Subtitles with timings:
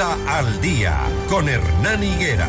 [0.00, 0.98] Al día
[1.28, 2.48] con Hernán Higuera.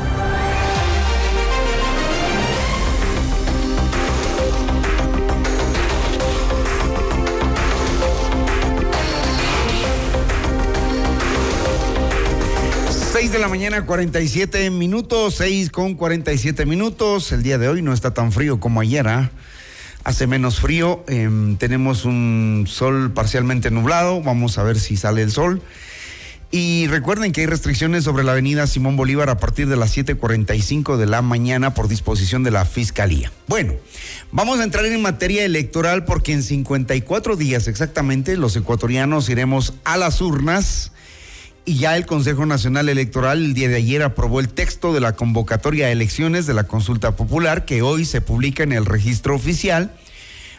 [13.12, 17.34] Seis de la mañana, 47 minutos, seis con 47 minutos.
[17.34, 19.30] El día de hoy no está tan frío como ayer, ¿ah?
[20.06, 25.32] Hace menos frío, em, tenemos un sol parcialmente nublado, vamos a ver si sale el
[25.32, 25.62] sol.
[26.54, 30.98] Y recuerden que hay restricciones sobre la avenida Simón Bolívar a partir de las 7.45
[30.98, 33.32] de la mañana por disposición de la Fiscalía.
[33.48, 33.74] Bueno,
[34.34, 39.96] vamos a entrar en materia electoral porque en 54 días exactamente los ecuatorianos iremos a
[39.96, 40.92] las urnas
[41.64, 45.16] y ya el Consejo Nacional Electoral el día de ayer aprobó el texto de la
[45.16, 49.94] convocatoria a elecciones de la consulta popular que hoy se publica en el registro oficial.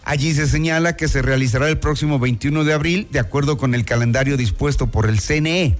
[0.04, 3.84] Allí se señala que se realizará el próximo 21 de abril de acuerdo con el
[3.84, 5.76] calendario dispuesto por el CNE.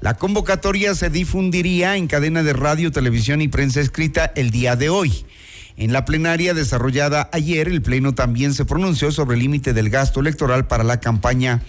[0.00, 4.88] La convocatoria se difundiría en cadena de radio, televisión y prensa escrita el día de
[4.88, 5.26] hoy.
[5.76, 10.20] En la plenaria desarrollada ayer, el Pleno también se pronunció sobre el límite del gasto
[10.20, 11.62] electoral para la campaña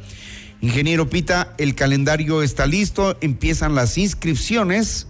[0.60, 5.06] Ingeniero Pita, el calendario está listo, empiezan las inscripciones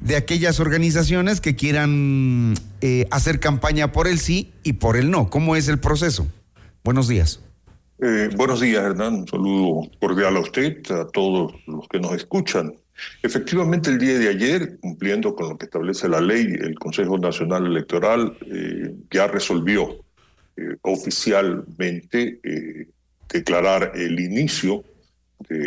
[0.00, 5.28] de aquellas organizaciones que quieran eh, hacer campaña por el sí y por el no.
[5.28, 6.28] ¿Cómo es el proceso?
[6.84, 7.40] Buenos días.
[8.02, 9.14] Eh, buenos días, Hernán.
[9.14, 12.74] Un saludo cordial a usted, a todos los que nos escuchan.
[13.22, 17.66] Efectivamente, el día de ayer, cumpliendo con lo que establece la ley, el Consejo Nacional
[17.66, 20.02] Electoral eh, ya resolvió
[20.56, 22.40] eh, oficialmente
[23.28, 24.82] declarar el inicio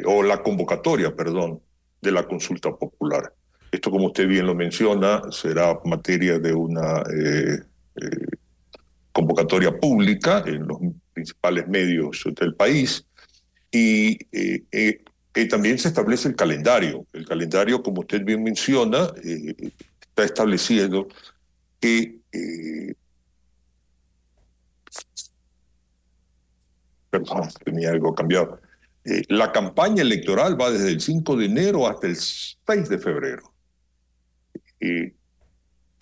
[0.06, 1.60] o la convocatoria, perdón,
[2.02, 3.32] de la consulta popular.
[3.72, 7.04] Esto, como usted bien lo menciona, será materia de una
[9.12, 10.80] convocatoria pública en los
[11.14, 13.06] principales medios del país
[13.72, 17.08] y eh, eh, también se establece el calendario.
[17.12, 21.08] El calendario, como usted bien menciona, eh, está estableciendo
[21.80, 22.20] que
[27.10, 28.60] perdón, tenía algo cambiado.
[29.28, 33.54] la campaña electoral va desde el 5 de enero hasta el 6 de febrero.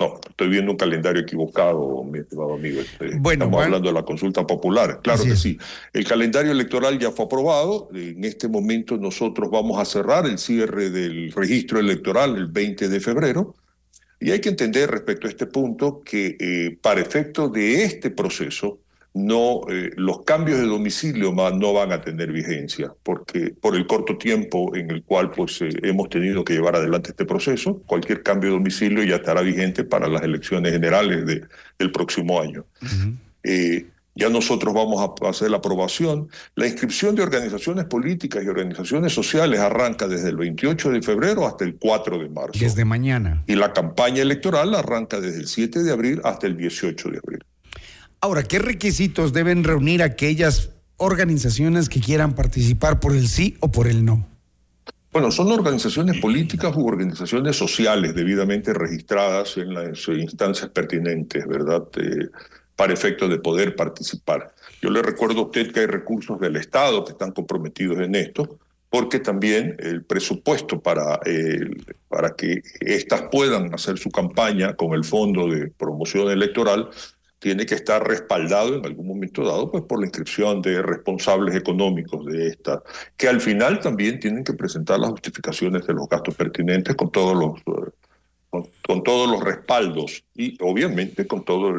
[0.01, 2.81] No, estoy viendo un calendario equivocado, mi estimado amigo.
[2.81, 4.99] Este, bueno, Estamos hablando de la consulta popular.
[5.03, 5.59] Claro que sí.
[5.93, 7.87] El calendario electoral ya fue aprobado.
[7.93, 12.99] En este momento nosotros vamos a cerrar el cierre del registro electoral el 20 de
[12.99, 13.53] febrero.
[14.19, 18.79] Y hay que entender respecto a este punto que eh, para efecto de este proceso,
[19.13, 23.85] no, eh, los cambios de domicilio más no van a tener vigencia, porque por el
[23.85, 28.23] corto tiempo en el cual pues, eh, hemos tenido que llevar adelante este proceso, cualquier
[28.23, 31.43] cambio de domicilio ya estará vigente para las elecciones generales de,
[31.77, 32.65] del próximo año.
[33.43, 33.85] Eh,
[34.15, 36.29] ya nosotros vamos a hacer la aprobación.
[36.55, 41.63] La inscripción de organizaciones políticas y organizaciones sociales arranca desde el 28 de febrero hasta
[41.63, 42.59] el 4 de marzo.
[42.59, 43.43] Desde mañana.
[43.47, 47.43] Y la campaña electoral arranca desde el 7 de abril hasta el 18 de abril.
[48.23, 53.87] Ahora, ¿qué requisitos deben reunir aquellas organizaciones que quieran participar por el sí o por
[53.87, 54.27] el no?
[55.11, 61.87] Bueno, son organizaciones políticas u organizaciones sociales debidamente registradas en las instancias pertinentes, ¿verdad?
[61.97, 62.29] Eh,
[62.75, 64.53] para efecto de poder participar.
[64.83, 68.59] Yo le recuerdo a usted que hay recursos del Estado que están comprometidos en esto,
[68.91, 71.19] porque también el presupuesto para,
[72.07, 76.89] para que éstas puedan hacer su campaña con el Fondo de Promoción Electoral
[77.41, 82.23] tiene que estar respaldado en algún momento dado pues, por la inscripción de responsables económicos
[82.27, 82.83] de esta,
[83.17, 87.35] que al final también tienen que presentar las justificaciones de los gastos pertinentes con todos
[87.35, 91.73] los, eh, con, todos los respaldos y obviamente con todas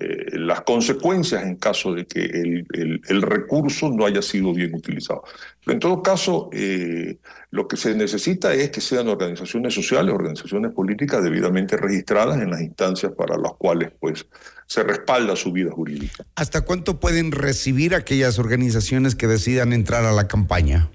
[0.00, 2.66] eh, las consecuencias en caso de que el,
[3.06, 5.22] el, recurso no haya sido bien utilizado.
[5.62, 7.18] Pero en todo caso, eh,
[7.50, 12.62] lo que se necesita es que sean organizaciones sociales, organizaciones políticas debidamente registradas en las
[12.62, 14.26] instancias para las cuales pues,
[14.66, 16.24] se respalda su vida jurídica.
[16.34, 20.90] ¿Hasta cuánto pueden recibir aquellas organizaciones que decidan entrar a la campaña?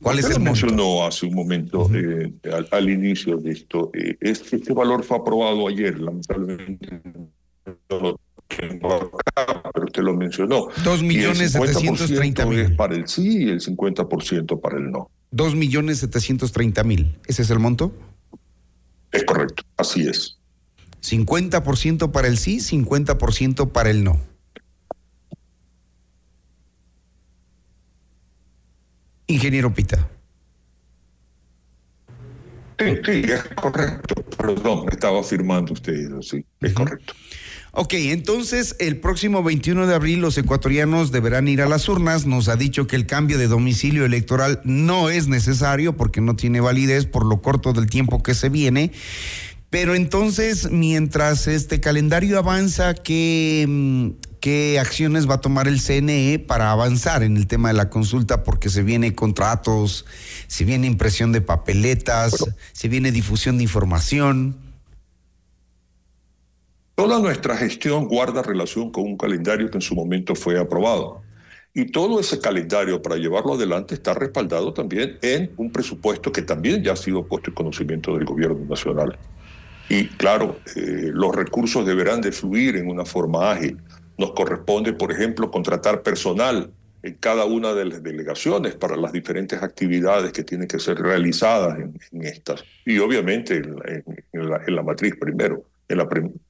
[0.00, 2.32] ¿Cuál es el mencionó hace un momento eh,
[2.70, 3.90] al, inicio de esto.
[4.20, 7.00] Este, valor fue aprobado ayer, lamentablemente
[7.90, 8.16] no
[8.64, 10.68] acá, pero usted lo mencionó.
[10.84, 12.60] Dos millones setecientos treinta mil.
[12.60, 15.10] es para el sí y el 50% para el no.
[15.30, 17.18] Dos millones setecientos treinta mil.
[17.26, 17.92] ¿Ese es el monto?
[19.12, 20.38] Es correcto, así es.
[21.02, 24.20] 50% para el sí, 50% para el no.
[29.26, 30.08] Ingeniero Pita.
[32.78, 34.14] Sí, sí, es correcto.
[34.36, 37.12] perdón, estaba afirmando usted, sí, es correcto.
[37.72, 42.26] Ok, entonces el próximo 21 de abril los ecuatorianos deberán ir a las urnas.
[42.26, 46.60] Nos ha dicho que el cambio de domicilio electoral no es necesario porque no tiene
[46.60, 48.92] validez por lo corto del tiempo que se viene.
[49.70, 54.08] Pero entonces, mientras este calendario avanza, ¿qué, mm,
[54.40, 58.44] ¿qué acciones va a tomar el CNE para avanzar en el tema de la consulta?
[58.44, 60.06] Porque se viene contratos,
[60.46, 62.34] se viene impresión de papeletas,
[62.72, 64.67] se viene difusión de información.
[66.98, 71.22] Toda nuestra gestión guarda relación con un calendario que en su momento fue aprobado.
[71.72, 76.82] Y todo ese calendario para llevarlo adelante está respaldado también en un presupuesto que también
[76.82, 79.16] ya ha sido puesto en conocimiento del gobierno nacional.
[79.88, 83.78] Y claro, eh, los recursos deberán de fluir en una forma ágil.
[84.18, 86.72] Nos corresponde, por ejemplo, contratar personal
[87.04, 91.78] en cada una de las delegaciones para las diferentes actividades que tienen que ser realizadas
[91.78, 92.64] en, estas.
[92.84, 93.62] Y obviamente
[94.32, 96.08] en, la, matriz primero en la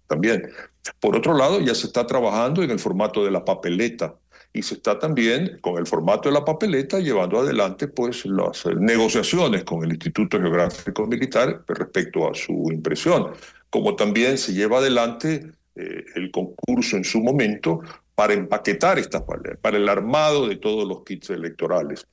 [0.08, 0.50] también.
[0.98, 4.16] Por otro lado, ya se está trabajando en el formato de la papeleta
[4.52, 8.74] y se está también con el formato de la papeleta llevando adelante pues las eh,
[8.74, 13.32] negociaciones con el Instituto Geográfico Militar respecto a su impresión,
[13.70, 17.80] como también se lleva adelante eh, el concurso en su momento
[18.14, 19.22] para empaquetar estas
[19.60, 22.06] para el armado de todos los kits electorales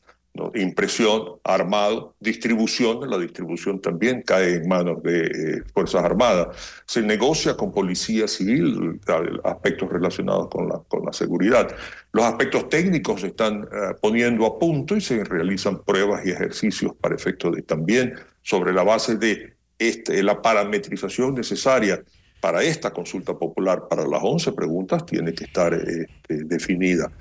[0.56, 6.48] impresión, armado, distribución, la distribución también cae en manos de eh, Fuerzas Armadas.
[6.86, 9.00] Se negocia con Policía Civil
[9.44, 11.74] aspectos relacionados con la, seguridad.
[12.12, 16.94] Los aspectos técnicos se están eh, poniendo a punto y se realizan pruebas y ejercicios
[17.00, 22.02] para efectos de también sobre la base de este, la parametrización necesaria
[22.40, 27.12] para esta consulta popular, para las 11 preguntas, tiene que estar este, definida.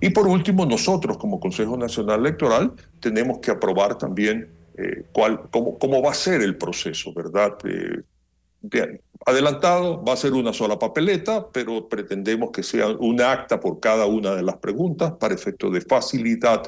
[0.00, 4.48] Y por último, nosotros como Consejo Nacional Electoral tenemos que aprobar también
[4.78, 7.58] eh, cuál, cómo, cómo, va a ser el proceso, ¿verdad?
[7.64, 13.80] Eh, adelantado, va a ser una sola papeleta, pero pretendemos que sea un acta por
[13.80, 16.62] cada una de las preguntas para efecto de facilidad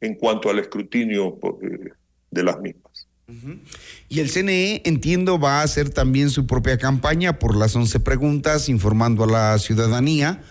[0.00, 1.90] en cuanto al escrutinio eh,
[2.30, 3.08] de las mismas.
[4.08, 8.68] Y el CNE, entiendo, va a hacer también su propia campaña por las 11 preguntas,
[8.68, 10.44] informando a la ciudadanía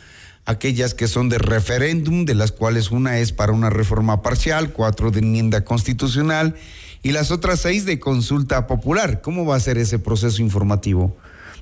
[0.45, 5.11] aquellas que son de referéndum, de las cuales una es para una reforma parcial, cuatro
[5.11, 6.55] de enmienda constitucional
[7.03, 9.21] y las otras seis de consulta popular.
[9.21, 11.17] ¿Cómo va a ser ese proceso informativo?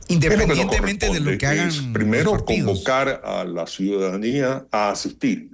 [0.09, 1.93] Independientemente de lo que hagan.
[1.93, 5.52] primero, convocar a la ciudadanía a asistir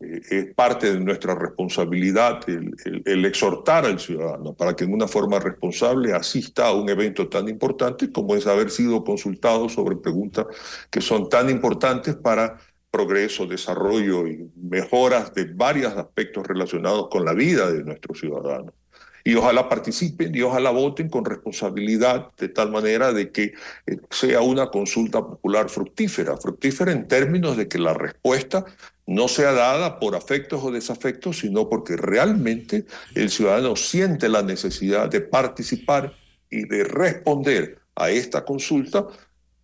[0.00, 5.38] eh, es parte de nuestra responsabilidad el, exhortar al ciudadano para que en una forma
[5.38, 10.46] responsable asista a un evento tan importante como es haber sido consultado sobre preguntas
[10.90, 12.58] que son tan importantes para
[12.90, 18.74] progreso, desarrollo y mejoras de varios aspectos relacionados con la vida de nuestros ciudadanos.
[19.22, 23.52] Y ojalá participen y ojalá voten con responsabilidad de tal manera de que
[23.86, 28.64] eh, sea una consulta popular fructífera, fructífera en términos de que la respuesta
[29.10, 32.86] no sea dada por afectos o desafectos, sino porque realmente
[33.16, 36.14] el ciudadano siente la necesidad de participar
[36.48, 39.08] y de responder a esta consulta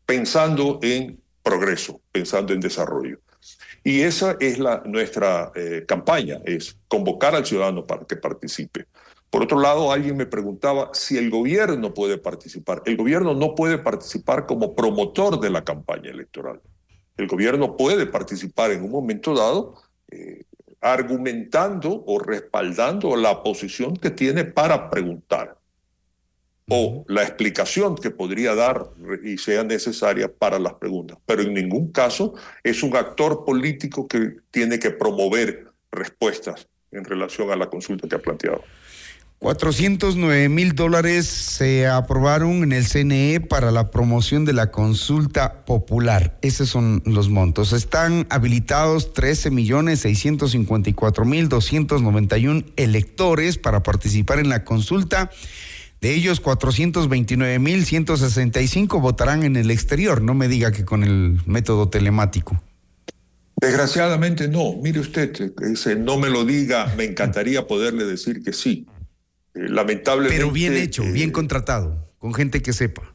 [0.04, 3.20] pensando en progreso, pensando en desarrollo.
[3.84, 8.87] Y esa es la, nuestra eh, campaña, es convocar al ciudadano para que participe.
[9.31, 12.82] Por otro lado, alguien me preguntaba si el gobierno puede participar.
[12.84, 16.60] El gobierno no puede participar como promotor de la campaña electoral
[17.17, 19.75] el gobierno puede participar en un momento dado
[20.11, 20.44] eh,
[20.81, 25.56] argumentando o respaldando la posición que tiene para preguntar
[26.69, 28.91] o la explicación que podría dar
[29.23, 31.19] y sea necesaria para las preguntas.
[31.25, 37.51] Pero en ningún caso es un actor político que tiene que promover respuestas en relación
[37.51, 38.63] a la consulta que ha planteado.
[39.38, 46.38] 409 mil dólares se aprobaron en el CNE para la promoción de la consulta popular.
[46.40, 47.74] Esos son los montos.
[47.74, 55.31] Están habilitados 13 millones 654 mil 291 electores para participar en la consulta.
[56.00, 60.22] De ellos, 429 mil 165 votarán en el exterior.
[60.22, 62.62] No me diga que con el método telemático.
[63.60, 64.76] Desgraciadamente no.
[64.82, 66.94] Mire usted, ese no me lo diga.
[66.96, 68.95] Me encantaría poderle decir que sí eh,
[69.56, 70.36] lamentablemente.
[70.36, 73.15] Pero bien hecho, bien eh, contratado, con gente que sepa.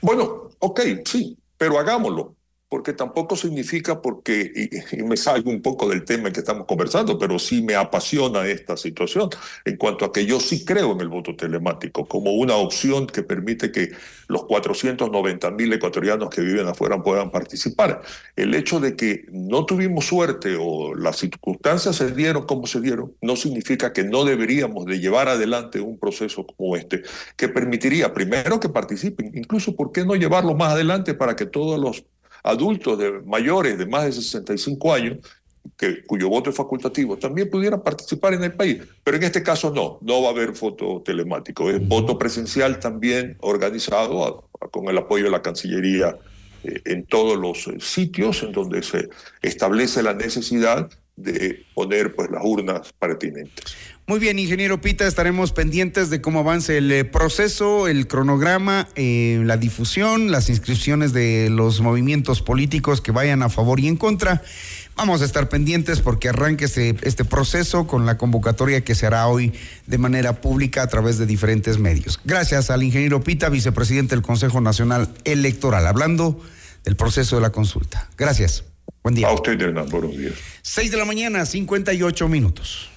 [0.00, 2.36] Bueno, ok, sí, pero hagámoslo.
[2.70, 7.36] Porque tampoco significa porque, y, me salgo un poco del tema que estamos conversando, pero
[7.40, 9.28] sí me apasiona esta situación
[9.64, 13.24] en cuanto a que yo sí creo en el voto telemático como una opción que
[13.24, 13.90] permite que
[14.28, 18.02] los 490 mil ecuatorianos que viven afuera puedan participar.
[18.36, 23.12] El hecho de que no tuvimos suerte o las circunstancias se dieron como se dieron,
[23.20, 27.02] no significa que no deberíamos de llevar adelante un proceso como este,
[27.36, 31.80] que permitiría primero que participen, incluso por qué no llevarlo más adelante para que todos
[31.80, 32.04] los
[32.42, 35.18] adultos de mayores de más de 65 años,
[35.76, 38.82] que, cuyo voto es facultativo, también pudieran participar en el país.
[39.04, 43.36] Pero en este caso no, no va a haber voto telemático, es voto presencial también
[43.40, 46.16] organizado con el apoyo de la Cancillería
[46.64, 49.08] eh, en todos los eh, sitios en donde se
[49.42, 53.76] establece la necesidad de poner pues las urnas pertinentes.
[54.10, 59.40] Muy bien, ingeniero Pita, estaremos pendientes de cómo avance el eh, proceso, el cronograma, eh,
[59.44, 64.42] la difusión, las inscripciones de los movimientos políticos que vayan a favor y en contra.
[64.96, 69.28] Vamos a estar pendientes porque arranque este, este proceso con la convocatoria que se hará
[69.28, 69.52] hoy
[69.86, 72.18] de manera pública a través de diferentes medios.
[72.24, 76.42] Gracias al ingeniero Pita, vicepresidente del Consejo Nacional Electoral, hablando
[76.82, 78.08] del proceso de la consulta.
[78.18, 78.64] Gracias.
[79.04, 79.28] Buen día.
[79.28, 80.34] A usted, Hernán, buenos días.
[80.62, 82.90] Seis de la mañana, 58 minutos.